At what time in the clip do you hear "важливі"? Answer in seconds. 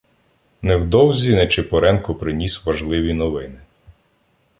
2.65-3.13